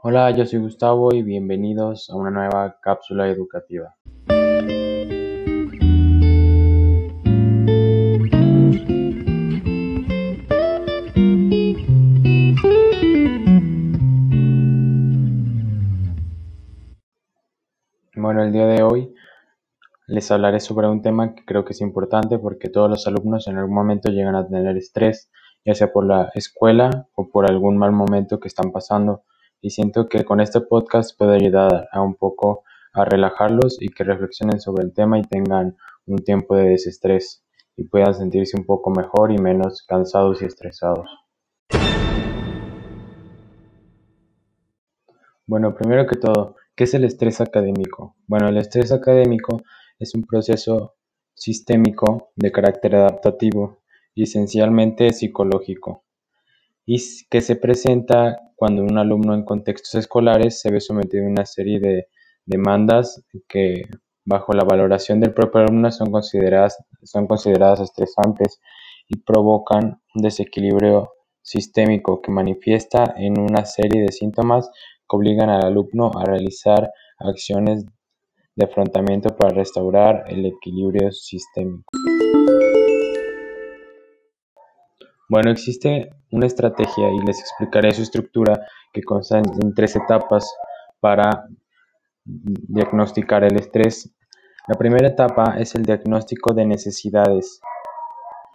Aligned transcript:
Hola, 0.00 0.30
yo 0.30 0.46
soy 0.46 0.60
Gustavo 0.60 1.12
y 1.12 1.24
bienvenidos 1.24 2.08
a 2.08 2.14
una 2.14 2.30
nueva 2.30 2.78
cápsula 2.80 3.28
educativa. 3.28 3.96
Bueno, 18.14 18.44
el 18.44 18.52
día 18.52 18.66
de 18.66 18.84
hoy 18.84 19.12
les 20.06 20.30
hablaré 20.30 20.60
sobre 20.60 20.86
un 20.86 21.02
tema 21.02 21.34
que 21.34 21.44
creo 21.44 21.64
que 21.64 21.72
es 21.72 21.80
importante 21.80 22.38
porque 22.38 22.68
todos 22.68 22.88
los 22.88 23.04
alumnos 23.08 23.48
en 23.48 23.58
algún 23.58 23.74
momento 23.74 24.12
llegan 24.12 24.36
a 24.36 24.46
tener 24.46 24.76
estrés, 24.76 25.28
ya 25.64 25.74
sea 25.74 25.92
por 25.92 26.06
la 26.06 26.30
escuela 26.34 27.08
o 27.16 27.28
por 27.28 27.50
algún 27.50 27.76
mal 27.76 27.90
momento 27.90 28.38
que 28.38 28.46
están 28.46 28.70
pasando. 28.70 29.24
Y 29.60 29.70
siento 29.70 30.08
que 30.08 30.24
con 30.24 30.40
este 30.40 30.60
podcast 30.60 31.18
puedo 31.18 31.32
ayudar 31.32 31.88
a 31.90 32.00
un 32.00 32.14
poco 32.14 32.62
a 32.92 33.04
relajarlos 33.04 33.76
y 33.80 33.88
que 33.88 34.04
reflexionen 34.04 34.60
sobre 34.60 34.84
el 34.84 34.92
tema 34.92 35.18
y 35.18 35.22
tengan 35.22 35.76
un 36.06 36.18
tiempo 36.18 36.54
de 36.54 36.68
desestrés 36.68 37.44
y 37.76 37.84
puedan 37.84 38.14
sentirse 38.14 38.56
un 38.56 38.64
poco 38.64 38.90
mejor 38.90 39.32
y 39.32 39.38
menos 39.38 39.84
cansados 39.86 40.42
y 40.42 40.44
estresados. 40.44 41.08
Bueno, 45.46 45.74
primero 45.74 46.06
que 46.06 46.16
todo, 46.16 46.56
¿qué 46.76 46.84
es 46.84 46.94
el 46.94 47.04
estrés 47.04 47.40
académico? 47.40 48.16
Bueno, 48.26 48.48
el 48.48 48.58
estrés 48.58 48.92
académico 48.92 49.62
es 49.98 50.14
un 50.14 50.24
proceso 50.24 50.94
sistémico 51.34 52.30
de 52.36 52.52
carácter 52.52 52.94
adaptativo 52.96 53.80
y 54.14 54.24
esencialmente 54.24 55.12
psicológico, 55.12 56.04
y 56.90 56.96
que 57.28 57.42
se 57.42 57.54
presenta 57.54 58.40
cuando 58.56 58.82
un 58.82 58.96
alumno 58.96 59.34
en 59.34 59.44
contextos 59.44 59.94
escolares 59.94 60.58
se 60.58 60.72
ve 60.72 60.80
sometido 60.80 61.22
a 61.26 61.28
una 61.28 61.44
serie 61.44 61.80
de 61.80 62.08
demandas 62.46 63.22
que 63.46 63.82
bajo 64.24 64.54
la 64.54 64.64
valoración 64.64 65.20
del 65.20 65.34
propio 65.34 65.60
alumno 65.60 65.90
son 65.90 66.10
consideradas, 66.10 66.78
son 67.02 67.26
consideradas 67.26 67.80
estresantes 67.80 68.58
y 69.06 69.18
provocan 69.18 70.00
un 70.14 70.22
desequilibrio 70.22 71.10
sistémico 71.42 72.22
que 72.22 72.32
manifiesta 72.32 73.14
en 73.18 73.38
una 73.38 73.66
serie 73.66 74.00
de 74.00 74.10
síntomas 74.10 74.70
que 75.06 75.14
obligan 75.14 75.50
al 75.50 75.66
alumno 75.66 76.10
a 76.18 76.24
realizar 76.24 76.90
acciones 77.18 77.84
de 78.56 78.64
afrontamiento 78.64 79.36
para 79.36 79.54
restaurar 79.54 80.24
el 80.28 80.46
equilibrio 80.46 81.12
sistémico. 81.12 81.84
Bueno, 85.28 85.50
existe 85.50 86.08
una 86.30 86.46
estrategia 86.46 87.10
y 87.12 87.26
les 87.26 87.38
explicaré 87.38 87.92
su 87.92 88.00
estructura 88.00 88.66
que 88.92 89.02
consta 89.02 89.38
en 89.38 89.74
tres 89.74 89.94
etapas 89.94 90.50
para 91.00 91.46
diagnosticar 92.24 93.44
el 93.44 93.56
estrés. 93.56 94.10
La 94.66 94.74
primera 94.74 95.08
etapa 95.08 95.56
es 95.58 95.74
el 95.74 95.82
diagnóstico 95.82 96.54
de 96.54 96.64
necesidades. 96.64 97.60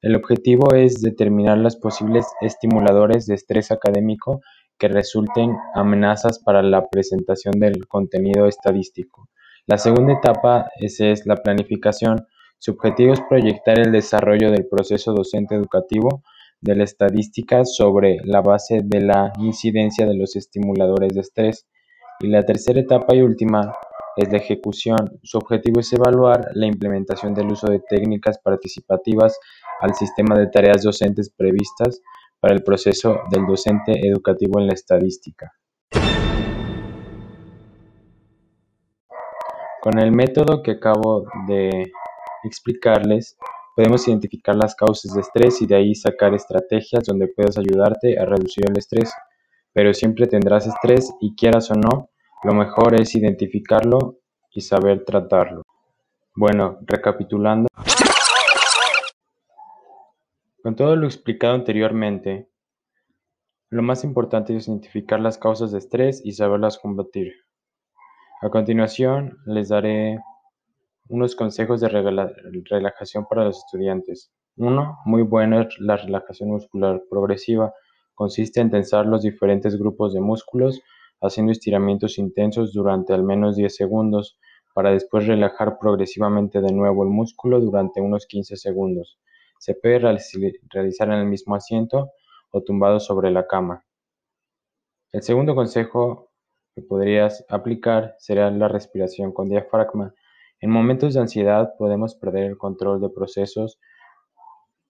El 0.00 0.16
objetivo 0.16 0.74
es 0.74 1.02
determinar 1.02 1.58
los 1.58 1.76
posibles 1.76 2.26
estimuladores 2.40 3.26
de 3.26 3.34
estrés 3.34 3.70
académico 3.70 4.40
que 4.78 4.88
resulten 4.88 5.56
amenazas 5.74 6.38
para 6.38 6.62
la 6.62 6.88
presentación 6.88 7.58
del 7.58 7.86
contenido 7.86 8.46
estadístico. 8.46 9.28
La 9.66 9.76
segunda 9.76 10.14
etapa 10.14 10.70
es, 10.78 11.26
la 11.26 11.36
planificación. 11.36 12.26
Su 12.58 12.72
objetivo 12.72 13.12
es 13.12 13.20
proyectar 13.28 13.78
el 13.78 13.92
desarrollo 13.92 14.50
del 14.50 14.66
proceso 14.66 15.12
docente 15.12 15.54
educativo 15.54 16.22
de 16.64 16.74
la 16.74 16.84
estadística 16.84 17.64
sobre 17.64 18.20
la 18.24 18.40
base 18.40 18.80
de 18.82 19.02
la 19.02 19.32
incidencia 19.38 20.06
de 20.06 20.14
los 20.14 20.34
estimuladores 20.34 21.14
de 21.14 21.20
estrés. 21.20 21.66
Y 22.20 22.28
la 22.28 22.42
tercera 22.42 22.80
etapa 22.80 23.14
y 23.14 23.20
última 23.20 23.76
es 24.16 24.32
la 24.32 24.38
ejecución. 24.38 25.18
Su 25.22 25.36
objetivo 25.36 25.80
es 25.80 25.92
evaluar 25.92 26.48
la 26.54 26.66
implementación 26.66 27.34
del 27.34 27.52
uso 27.52 27.66
de 27.66 27.80
técnicas 27.80 28.38
participativas 28.38 29.38
al 29.80 29.94
sistema 29.94 30.38
de 30.38 30.46
tareas 30.46 30.82
docentes 30.82 31.30
previstas 31.30 32.00
para 32.40 32.54
el 32.54 32.62
proceso 32.62 33.20
del 33.30 33.46
docente 33.46 33.92
educativo 34.06 34.58
en 34.58 34.68
la 34.68 34.72
estadística. 34.74 35.52
Con 39.82 39.98
el 39.98 40.12
método 40.12 40.62
que 40.62 40.72
acabo 40.72 41.26
de 41.46 41.92
explicarles, 42.44 43.36
podemos 43.74 44.06
identificar 44.08 44.54
las 44.54 44.74
causas 44.74 45.14
de 45.14 45.20
estrés 45.20 45.60
y 45.62 45.66
de 45.66 45.76
ahí 45.76 45.94
sacar 45.94 46.34
estrategias 46.34 47.04
donde 47.04 47.28
puedas 47.28 47.58
ayudarte 47.58 48.18
a 48.18 48.24
reducir 48.24 48.64
el 48.68 48.78
estrés. 48.78 49.12
Pero 49.72 49.92
siempre 49.92 50.26
tendrás 50.26 50.66
estrés 50.66 51.12
y 51.20 51.34
quieras 51.34 51.70
o 51.70 51.74
no, 51.74 52.10
lo 52.44 52.54
mejor 52.54 53.00
es 53.00 53.14
identificarlo 53.14 54.18
y 54.52 54.60
saber 54.60 55.04
tratarlo. 55.04 55.62
Bueno, 56.36 56.78
recapitulando. 56.82 57.68
Con 60.62 60.76
todo 60.76 60.96
lo 60.96 61.06
explicado 61.06 61.54
anteriormente, 61.54 62.48
lo 63.70 63.82
más 63.82 64.04
importante 64.04 64.56
es 64.56 64.68
identificar 64.68 65.20
las 65.20 65.36
causas 65.36 65.72
de 65.72 65.78
estrés 65.78 66.22
y 66.24 66.32
saberlas 66.32 66.78
combatir. 66.78 67.34
A 68.40 68.50
continuación, 68.50 69.38
les 69.46 69.68
daré 69.68 70.20
unos 71.08 71.36
consejos 71.36 71.80
de 71.80 71.88
relajación 71.88 73.26
para 73.26 73.44
los 73.44 73.58
estudiantes. 73.58 74.32
Uno, 74.56 74.98
muy 75.04 75.22
bueno 75.22 75.60
es 75.60 75.68
la 75.78 75.96
relajación 75.96 76.50
muscular 76.50 77.02
progresiva. 77.10 77.72
Consiste 78.14 78.60
en 78.60 78.70
tensar 78.70 79.06
los 79.06 79.22
diferentes 79.22 79.76
grupos 79.78 80.14
de 80.14 80.20
músculos 80.20 80.80
haciendo 81.20 81.52
estiramientos 81.52 82.18
intensos 82.18 82.72
durante 82.72 83.12
al 83.12 83.24
menos 83.24 83.56
10 83.56 83.74
segundos 83.74 84.38
para 84.74 84.90
después 84.90 85.26
relajar 85.26 85.78
progresivamente 85.78 86.60
de 86.60 86.72
nuevo 86.72 87.04
el 87.04 87.10
músculo 87.10 87.60
durante 87.60 88.00
unos 88.00 88.26
15 88.26 88.56
segundos. 88.56 89.18
Se 89.58 89.74
puede 89.74 89.98
realizar 89.98 91.08
en 91.08 91.14
el 91.14 91.26
mismo 91.26 91.54
asiento 91.54 92.10
o 92.50 92.62
tumbado 92.62 93.00
sobre 93.00 93.30
la 93.30 93.46
cama. 93.46 93.84
El 95.12 95.22
segundo 95.22 95.54
consejo 95.54 96.32
que 96.74 96.82
podrías 96.82 97.44
aplicar 97.48 98.16
será 98.18 98.50
la 98.50 98.68
respiración 98.68 99.32
con 99.32 99.48
diafragma. 99.48 100.12
En 100.64 100.70
momentos 100.70 101.12
de 101.12 101.20
ansiedad 101.20 101.74
podemos 101.76 102.14
perder 102.14 102.44
el 102.44 102.56
control 102.56 102.98
de 102.98 103.10
procesos 103.10 103.78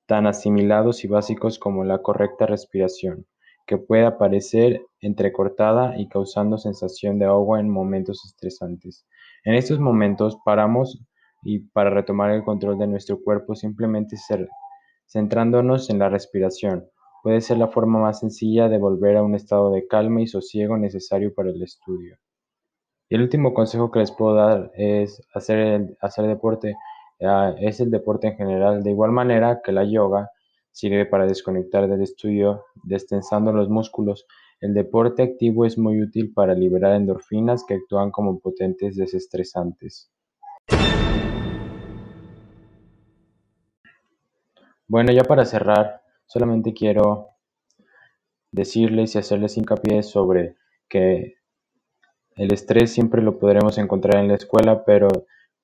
tan 0.06 0.28
asimilados 0.28 1.02
y 1.02 1.08
básicos 1.08 1.58
como 1.58 1.82
la 1.82 1.98
correcta 1.98 2.46
respiración, 2.46 3.26
que 3.66 3.76
puede 3.76 4.04
aparecer 4.04 4.86
entrecortada 5.00 5.98
y 5.98 6.06
causando 6.06 6.58
sensación 6.58 7.18
de 7.18 7.24
agua 7.24 7.58
en 7.58 7.70
momentos 7.70 8.24
estresantes. 8.24 9.04
En 9.42 9.54
estos 9.54 9.80
momentos 9.80 10.38
paramos 10.44 11.04
y 11.42 11.58
para 11.70 11.90
retomar 11.90 12.30
el 12.30 12.44
control 12.44 12.78
de 12.78 12.86
nuestro 12.86 13.20
cuerpo 13.20 13.56
simplemente 13.56 14.14
centrándonos 15.08 15.90
en 15.90 15.98
la 15.98 16.08
respiración, 16.08 16.88
puede 17.24 17.40
ser 17.40 17.58
la 17.58 17.66
forma 17.66 17.98
más 17.98 18.20
sencilla 18.20 18.68
de 18.68 18.78
volver 18.78 19.16
a 19.16 19.24
un 19.24 19.34
estado 19.34 19.72
de 19.72 19.88
calma 19.88 20.22
y 20.22 20.28
sosiego 20.28 20.78
necesario 20.78 21.34
para 21.34 21.50
el 21.50 21.60
estudio. 21.60 22.16
El 23.14 23.22
último 23.22 23.54
consejo 23.54 23.92
que 23.92 24.00
les 24.00 24.10
puedo 24.10 24.34
dar 24.34 24.72
es 24.74 25.22
hacer, 25.32 25.96
hacer 26.00 26.26
deporte, 26.26 26.74
ah, 27.22 27.54
es 27.60 27.78
el 27.78 27.92
deporte 27.92 28.26
en 28.26 28.36
general, 28.36 28.82
de 28.82 28.90
igual 28.90 29.12
manera 29.12 29.60
que 29.62 29.70
la 29.70 29.84
yoga 29.84 30.32
sirve 30.72 31.06
para 31.06 31.24
desconectar 31.24 31.86
del 31.86 32.02
estudio, 32.02 32.64
destensando 32.82 33.52
los 33.52 33.68
músculos. 33.68 34.26
El 34.60 34.74
deporte 34.74 35.22
activo 35.22 35.64
es 35.64 35.78
muy 35.78 36.02
útil 36.02 36.32
para 36.34 36.54
liberar 36.54 36.96
endorfinas 36.96 37.64
que 37.64 37.74
actúan 37.74 38.10
como 38.10 38.40
potentes 38.40 38.96
desestresantes. 38.96 40.10
Bueno, 44.88 45.12
ya 45.12 45.22
para 45.22 45.44
cerrar, 45.44 46.02
Solamente 46.26 46.74
quiero 46.74 47.28
decirles 48.50 49.14
y 49.14 49.18
hacerles 49.18 49.56
hincapié 49.56 50.02
sobre 50.02 50.56
que 50.88 51.43
el 52.36 52.52
estrés 52.52 52.92
siempre 52.92 53.22
lo 53.22 53.38
podremos 53.38 53.78
encontrar 53.78 54.16
en 54.16 54.28
la 54.28 54.34
escuela, 54.34 54.84
pero 54.84 55.08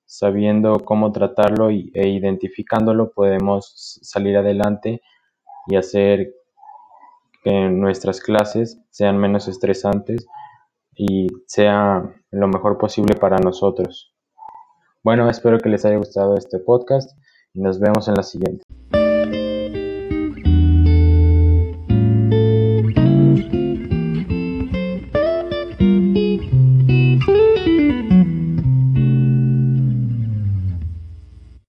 sabiendo 0.05 0.79
cómo 0.83 1.11
tratarlo 1.11 1.69
e 1.69 2.07
identificándolo 2.07 3.11
podemos 3.11 3.99
salir 4.01 4.37
adelante 4.37 5.01
y 5.67 5.75
hacer 5.75 6.33
que 7.43 7.69
nuestras 7.69 8.19
clases 8.21 8.79
sean 8.89 9.17
menos 9.17 9.47
estresantes 9.47 10.27
y 10.95 11.27
sea 11.47 12.13
lo 12.29 12.47
mejor 12.47 12.77
posible 12.77 13.15
para 13.15 13.37
nosotros. 13.37 14.13
Bueno, 15.03 15.29
espero 15.29 15.57
que 15.57 15.69
les 15.69 15.85
haya 15.85 15.97
gustado 15.97 16.35
este 16.35 16.59
podcast 16.59 17.17
y 17.53 17.61
nos 17.61 17.79
vemos 17.79 18.07
en 18.07 18.15
la 18.15 18.23
siguiente. 18.23 18.63